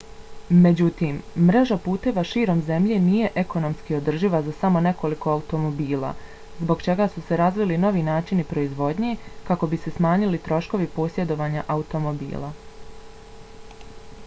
[0.67, 1.17] međutim
[1.47, 6.09] mreža puteva širom zemlje nije ekonomski održiva za samo nekoliko automobila
[6.61, 9.11] zbog čega su se razvili novi načini proizvodnje
[9.51, 12.49] kako bi se smanjili troškovi posjedovanja automobila